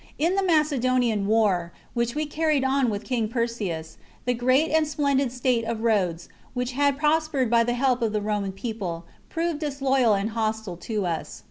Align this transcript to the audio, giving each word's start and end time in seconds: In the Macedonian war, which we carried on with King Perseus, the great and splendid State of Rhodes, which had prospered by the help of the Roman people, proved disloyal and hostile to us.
In 0.17 0.33
the 0.33 0.41
Macedonian 0.41 1.27
war, 1.27 1.71
which 1.93 2.15
we 2.15 2.25
carried 2.25 2.63
on 2.63 2.89
with 2.89 3.03
King 3.03 3.27
Perseus, 3.27 3.99
the 4.25 4.33
great 4.33 4.71
and 4.71 4.87
splendid 4.87 5.31
State 5.31 5.63
of 5.63 5.81
Rhodes, 5.83 6.27
which 6.55 6.71
had 6.71 6.97
prospered 6.97 7.51
by 7.51 7.63
the 7.63 7.75
help 7.75 8.01
of 8.01 8.11
the 8.11 8.19
Roman 8.19 8.51
people, 8.51 9.05
proved 9.29 9.59
disloyal 9.59 10.13
and 10.15 10.31
hostile 10.31 10.75
to 10.77 11.05
us. 11.05 11.39